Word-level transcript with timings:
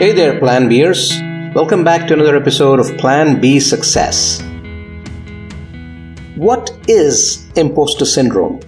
Hey 0.00 0.12
there, 0.12 0.38
Plan 0.38 0.66
Bers. 0.66 1.12
Welcome 1.54 1.84
back 1.84 2.08
to 2.08 2.14
another 2.14 2.34
episode 2.34 2.80
of 2.80 2.96
Plan 2.96 3.38
B 3.38 3.60
Success. 3.60 4.42
What 6.36 6.70
is 6.88 7.46
imposter 7.54 8.06
syndrome? 8.06 8.60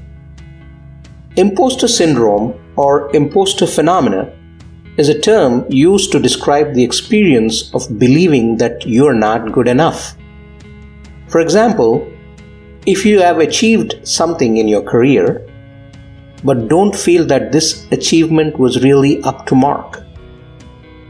Imposter 1.36 1.88
syndrome 1.88 2.52
or 2.76 3.08
imposter 3.16 3.66
phenomena 3.66 4.30
is 4.98 5.08
a 5.08 5.18
term 5.18 5.64
used 5.70 6.12
to 6.12 6.20
describe 6.20 6.74
the 6.74 6.84
experience 6.84 7.74
of 7.74 7.98
believing 7.98 8.58
that 8.58 8.86
you're 8.86 9.14
not 9.14 9.52
good 9.52 9.68
enough. 9.68 10.14
For 11.28 11.40
example, 11.40 12.12
if 12.84 13.06
you 13.06 13.20
have 13.20 13.38
achieved 13.38 14.06
something 14.06 14.58
in 14.58 14.68
your 14.68 14.82
career, 14.82 15.48
but 16.44 16.68
don't 16.68 16.94
feel 16.94 17.24
that 17.28 17.52
this 17.52 17.90
achievement 17.90 18.58
was 18.58 18.84
really 18.84 19.22
up 19.22 19.46
to 19.46 19.54
mark, 19.54 20.04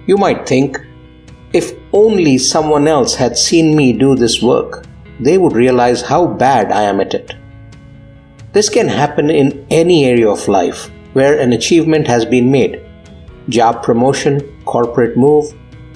you 0.07 0.17
might 0.17 0.47
think, 0.47 0.79
if 1.53 1.73
only 1.93 2.39
someone 2.39 2.89
else 2.89 3.15
had 3.15 3.37
seen 3.37 3.77
me 3.77 3.93
do 3.93 4.15
this 4.15 4.43
work, 4.43 4.87
they 5.21 5.39
would 5.39 5.53
realize 5.53 6.03
how 6.03 6.27
bad 6.27 6.73
I 6.73 6.83
am 6.83 7.01
at 7.01 7.15
it. 7.15 7.35
This 8.53 8.69
can 8.69 8.89
happen 8.89 9.31
in 9.31 9.67
any 9.71 10.05
area 10.05 10.29
of 10.29 10.49
life 10.49 10.91
where 11.13 11.39
an 11.39 11.53
achievement 11.53 12.07
has 12.07 12.25
been 12.25 12.51
made 12.51 12.85
job 13.49 13.83
promotion, 13.83 14.41
corporate 14.65 15.17
move, 15.17 15.53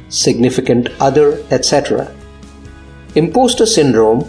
significant 0.08 0.88
other, 1.00 1.44
etc. 1.50 2.12
Imposter 3.14 3.66
syndrome 3.66 4.28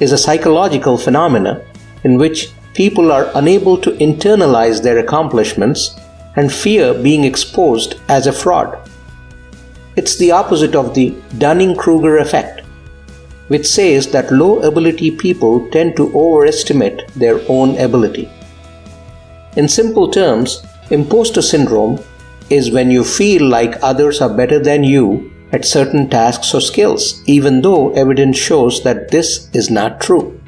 is 0.00 0.12
a 0.12 0.18
psychological 0.18 0.96
phenomenon 0.96 1.62
in 2.04 2.18
which 2.18 2.50
people 2.74 3.12
are 3.12 3.30
unable 3.34 3.78
to 3.78 3.92
internalize 3.92 4.82
their 4.82 4.98
accomplishments 4.98 5.98
and 6.36 6.52
fear 6.52 6.94
being 6.94 7.24
exposed 7.24 7.94
as 8.08 8.26
a 8.26 8.32
fraud. 8.32 8.85
It's 9.96 10.16
the 10.16 10.30
opposite 10.30 10.74
of 10.74 10.94
the 10.94 11.14
Dunning 11.38 11.74
Kruger 11.74 12.18
effect, 12.18 12.60
which 13.48 13.66
says 13.66 14.06
that 14.08 14.30
low 14.30 14.60
ability 14.60 15.10
people 15.10 15.68
tend 15.70 15.96
to 15.96 16.14
overestimate 16.14 17.08
their 17.14 17.40
own 17.48 17.78
ability. 17.78 18.30
In 19.56 19.68
simple 19.68 20.10
terms, 20.10 20.62
imposter 20.90 21.40
syndrome 21.40 21.98
is 22.50 22.70
when 22.70 22.90
you 22.90 23.04
feel 23.04 23.48
like 23.48 23.82
others 23.82 24.20
are 24.20 24.36
better 24.36 24.58
than 24.58 24.84
you 24.84 25.32
at 25.52 25.64
certain 25.64 26.10
tasks 26.10 26.54
or 26.54 26.60
skills, 26.60 27.22
even 27.26 27.62
though 27.62 27.92
evidence 27.94 28.36
shows 28.36 28.82
that 28.84 29.10
this 29.10 29.48
is 29.54 29.70
not 29.70 30.00
true. 30.00 30.38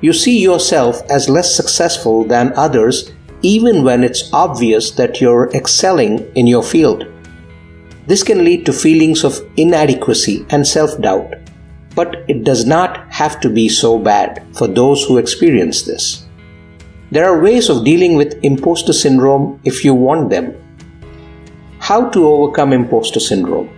You 0.00 0.12
see 0.12 0.38
yourself 0.38 1.02
as 1.10 1.28
less 1.28 1.54
successful 1.54 2.24
than 2.24 2.52
others 2.56 3.12
even 3.42 3.84
when 3.84 4.02
it's 4.02 4.32
obvious 4.32 4.90
that 4.92 5.20
you're 5.20 5.50
excelling 5.52 6.18
in 6.34 6.46
your 6.46 6.62
field. 6.62 7.06
This 8.06 8.22
can 8.22 8.44
lead 8.44 8.64
to 8.66 8.72
feelings 8.72 9.24
of 9.24 9.40
inadequacy 9.56 10.46
and 10.50 10.66
self 10.66 11.00
doubt, 11.00 11.34
but 11.94 12.16
it 12.28 12.44
does 12.44 12.64
not 12.66 13.10
have 13.12 13.40
to 13.40 13.48
be 13.48 13.68
so 13.68 13.98
bad 13.98 14.44
for 14.54 14.68
those 14.68 15.04
who 15.04 15.18
experience 15.18 15.82
this. 15.82 16.26
There 17.10 17.24
are 17.24 17.40
ways 17.40 17.68
of 17.68 17.84
dealing 17.84 18.14
with 18.14 18.38
imposter 18.44 18.92
syndrome 18.92 19.60
if 19.64 19.84
you 19.84 19.94
want 19.94 20.30
them 20.30 20.54
how 21.86 22.08
to 22.10 22.26
overcome 22.26 22.72
imposter 22.72 23.20
syndrome. 23.20 23.68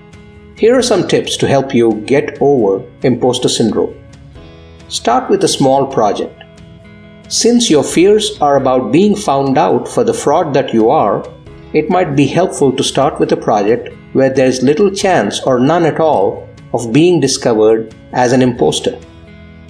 Here 0.56 0.74
are 0.74 0.82
some 0.82 1.06
tips 1.06 1.36
to 1.36 1.46
help 1.46 1.74
you 1.74 2.02
get 2.06 2.38
over 2.40 2.82
imposter 3.02 3.50
syndrome. 3.50 3.94
Start 4.88 5.28
with 5.28 5.44
a 5.44 5.54
small 5.56 5.86
project. 5.86 6.42
Since 7.28 7.68
your 7.68 7.84
fears 7.84 8.38
are 8.40 8.56
about 8.56 8.92
being 8.92 9.14
found 9.14 9.58
out 9.58 9.86
for 9.86 10.04
the 10.04 10.14
fraud 10.14 10.54
that 10.54 10.72
you 10.72 10.88
are, 10.88 11.22
it 11.74 11.90
might 11.90 12.16
be 12.16 12.26
helpful 12.26 12.72
to 12.72 12.82
start 12.82 13.20
with 13.20 13.30
a 13.32 13.36
project 13.36 13.90
where 14.18 14.30
there 14.30 14.52
is 14.52 14.62
little 14.68 14.90
chance 14.90 15.40
or 15.42 15.60
none 15.60 15.84
at 15.84 16.00
all 16.00 16.48
of 16.74 16.92
being 16.92 17.20
discovered 17.20 17.94
as 18.12 18.32
an 18.32 18.42
imposter. 18.42 18.98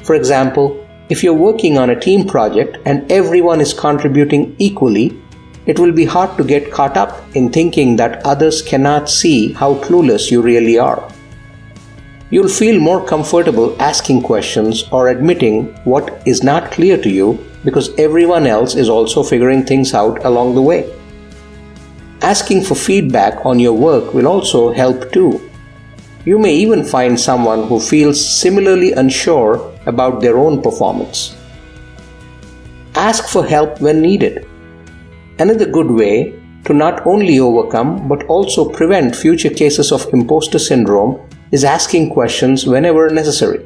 For 0.03 0.15
example, 0.15 0.67
if 1.11 1.23
you're 1.23 1.45
working 1.49 1.77
on 1.77 1.91
a 1.91 2.01
team 2.01 2.27
project 2.27 2.79
and 2.87 3.13
everyone 3.13 3.61
is 3.61 3.75
contributing 3.75 4.57
equally, 4.59 5.07
it 5.67 5.79
will 5.79 5.93
be 5.93 6.07
hard 6.07 6.35
to 6.39 6.45
get 6.45 6.73
caught 6.73 6.97
up 6.97 7.13
in 7.37 7.53
thinking 7.53 7.97
that 7.97 8.25
others 8.25 8.63
cannot 8.63 9.11
see 9.11 9.53
how 9.53 9.75
clueless 9.87 10.31
you 10.31 10.41
really 10.41 10.79
are. 10.79 11.07
You'll 12.31 12.49
feel 12.49 12.81
more 12.81 13.05
comfortable 13.07 13.77
asking 13.81 14.23
questions 14.23 14.85
or 14.93 15.09
admitting 15.09 15.67
what 15.85 16.23
is 16.27 16.43
not 16.43 16.71
clear 16.71 16.97
to 17.03 17.11
you 17.11 17.39
because 17.65 17.95
everyone 17.99 18.47
else 18.47 18.75
is 18.75 18.89
also 18.89 19.23
figuring 19.23 19.65
things 19.65 19.93
out 19.93 20.25
along 20.25 20.55
the 20.55 20.63
way. 20.63 20.98
Asking 22.29 22.63
for 22.63 22.75
feedback 22.75 23.47
on 23.47 23.59
your 23.59 23.73
work 23.73 24.13
will 24.13 24.27
also 24.29 24.71
help 24.71 25.13
too. 25.13 25.41
You 26.27 26.39
may 26.39 26.55
even 26.57 26.85
find 26.85 27.19
someone 27.19 27.67
who 27.67 27.81
feels 27.81 28.21
similarly 28.21 28.93
unsure 28.93 29.55
about 29.87 30.21
their 30.21 30.37
own 30.37 30.61
performance. 30.61 31.35
Ask 32.95 33.29
for 33.29 33.47
help 33.47 33.81
when 33.81 34.03
needed. 34.03 34.47
Another 35.39 35.65
good 35.65 35.91
way 35.91 36.39
to 36.67 36.75
not 36.75 37.07
only 37.07 37.41
overcome 37.41 38.07
but 38.09 38.27
also 38.27 38.69
prevent 38.69 39.17
future 39.17 39.55
cases 39.63 39.91
of 39.91 40.07
imposter 40.13 40.59
syndrome 40.59 41.19
is 41.51 41.65
asking 41.65 42.11
questions 42.11 42.67
whenever 42.67 43.09
necessary. 43.09 43.65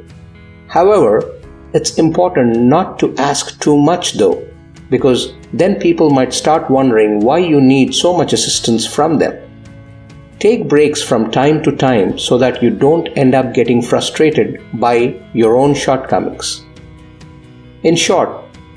However, 0.68 1.34
it's 1.74 1.98
important 1.98 2.60
not 2.60 3.00
to 3.00 3.12
ask 3.16 3.60
too 3.60 3.76
much 3.76 4.12
though, 4.12 4.40
because 4.92 5.32
then 5.54 5.80
people 5.80 6.10
might 6.10 6.34
start 6.34 6.70
wondering 6.70 7.20
why 7.20 7.38
you 7.38 7.60
need 7.60 7.94
so 7.94 8.14
much 8.16 8.34
assistance 8.34 8.86
from 8.86 9.18
them. 9.18 9.34
Take 10.38 10.68
breaks 10.68 11.02
from 11.02 11.30
time 11.30 11.62
to 11.62 11.74
time 11.74 12.18
so 12.18 12.36
that 12.36 12.62
you 12.62 12.68
don't 12.68 13.08
end 13.16 13.34
up 13.34 13.54
getting 13.54 13.80
frustrated 13.80 14.60
by 14.74 15.18
your 15.32 15.56
own 15.56 15.74
shortcomings. 15.74 16.64
In 17.84 17.96
short, 17.96 18.30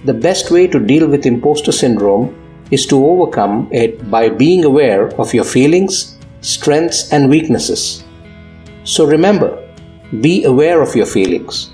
the 0.05 0.13
best 0.13 0.51
way 0.51 0.67
to 0.67 0.79
deal 0.79 1.07
with 1.07 1.25
imposter 1.25 1.73
syndrome 1.73 2.33
is 2.71 2.85
to 2.87 3.05
overcome 3.05 3.67
it 3.71 4.09
by 4.09 4.29
being 4.29 4.63
aware 4.63 5.07
of 5.19 5.33
your 5.33 5.43
feelings, 5.43 6.17
strengths, 6.41 7.11
and 7.11 7.29
weaknesses. 7.29 8.03
So 8.85 9.05
remember, 9.05 9.51
be 10.21 10.43
aware 10.45 10.81
of 10.81 10.95
your 10.95 11.07
feelings, 11.07 11.71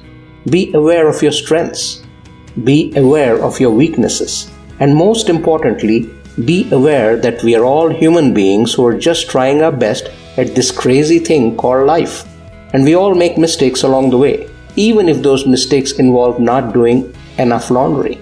be 0.49 0.73
aware 0.73 1.07
of 1.07 1.21
your 1.21 1.33
strengths, 1.33 2.00
be 2.63 2.93
aware 2.95 3.41
of 3.43 3.59
your 3.59 3.71
weaknesses, 3.71 4.51
and 4.79 4.95
most 4.95 5.29
importantly, 5.29 6.09
be 6.45 6.69
aware 6.71 7.17
that 7.17 7.43
we 7.43 7.55
are 7.55 7.65
all 7.65 7.89
human 7.89 8.33
beings 8.33 8.73
who 8.73 8.85
are 8.85 8.97
just 8.97 9.29
trying 9.29 9.61
our 9.61 9.71
best 9.71 10.09
at 10.37 10.55
this 10.55 10.71
crazy 10.71 11.19
thing 11.19 11.57
called 11.57 11.85
life. 11.85 12.25
And 12.73 12.83
we 12.83 12.95
all 12.95 13.13
make 13.13 13.37
mistakes 13.37 13.83
along 13.83 14.09
the 14.09 14.17
way, 14.17 14.49
even 14.75 15.09
if 15.09 15.21
those 15.21 15.45
mistakes 15.45 15.93
involve 15.93 16.39
not 16.39 16.73
doing 16.73 17.13
enough 17.37 17.69
laundry. 17.69 18.19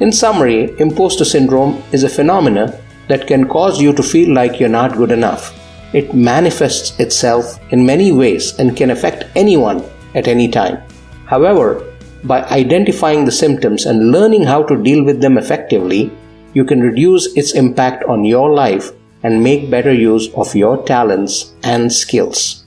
In 0.00 0.12
summary, 0.12 0.78
imposter 0.78 1.24
syndrome 1.24 1.82
is 1.90 2.04
a 2.04 2.08
phenomenon 2.08 2.72
that 3.08 3.26
can 3.26 3.48
cause 3.48 3.80
you 3.80 3.92
to 3.94 4.02
feel 4.02 4.32
like 4.32 4.60
you're 4.60 4.68
not 4.68 4.96
good 4.96 5.10
enough. 5.10 5.52
It 5.92 6.14
manifests 6.14 6.98
itself 7.00 7.58
in 7.72 7.84
many 7.84 8.12
ways 8.12 8.56
and 8.58 8.76
can 8.76 8.90
affect 8.90 9.24
anyone 9.34 9.82
at 10.14 10.28
any 10.28 10.48
time. 10.48 10.82
However, 11.26 11.82
by 12.24 12.42
identifying 12.44 13.24
the 13.24 13.32
symptoms 13.32 13.86
and 13.86 14.10
learning 14.10 14.44
how 14.44 14.62
to 14.64 14.82
deal 14.82 15.04
with 15.04 15.20
them 15.20 15.38
effectively, 15.38 16.10
you 16.54 16.64
can 16.64 16.80
reduce 16.80 17.36
its 17.36 17.54
impact 17.54 18.04
on 18.04 18.24
your 18.24 18.50
life 18.50 18.90
and 19.22 19.42
make 19.42 19.70
better 19.70 19.92
use 19.92 20.32
of 20.34 20.54
your 20.54 20.84
talents 20.84 21.52
and 21.62 21.92
skills. 21.92 22.64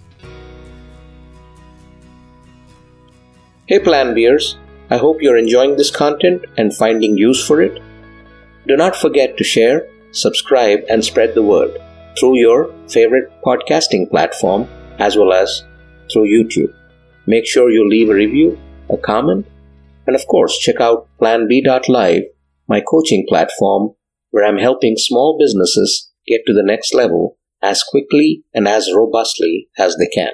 Hey, 3.67 3.79
Plan 3.79 4.13
Beers, 4.13 4.57
I 4.89 4.97
hope 4.97 5.21
you're 5.21 5.37
enjoying 5.37 5.77
this 5.77 5.91
content 5.91 6.43
and 6.57 6.75
finding 6.75 7.17
use 7.17 7.45
for 7.45 7.61
it. 7.61 7.81
Do 8.67 8.75
not 8.75 8.95
forget 8.95 9.37
to 9.37 9.43
share, 9.43 9.87
subscribe, 10.11 10.79
and 10.89 11.03
spread 11.03 11.35
the 11.35 11.43
word 11.43 11.77
through 12.19 12.37
your 12.37 12.73
favorite 12.89 13.31
podcasting 13.43 14.09
platform 14.09 14.67
as 14.99 15.15
well 15.15 15.31
as 15.31 15.63
through 16.11 16.25
YouTube. 16.27 16.73
Make 17.25 17.45
sure 17.45 17.71
you 17.71 17.87
leave 17.87 18.09
a 18.09 18.13
review, 18.13 18.59
a 18.91 18.97
comment, 18.97 19.45
and 20.07 20.15
of 20.15 20.25
course, 20.27 20.57
check 20.57 20.79
out 20.79 21.07
planb.live, 21.19 22.23
my 22.67 22.81
coaching 22.81 23.25
platform 23.27 23.91
where 24.31 24.45
I'm 24.45 24.57
helping 24.57 24.95
small 24.97 25.37
businesses 25.37 26.09
get 26.27 26.41
to 26.47 26.53
the 26.53 26.63
next 26.63 26.93
level 26.93 27.37
as 27.61 27.83
quickly 27.83 28.43
and 28.53 28.67
as 28.67 28.89
robustly 28.93 29.67
as 29.77 29.95
they 29.97 30.07
can. 30.07 30.31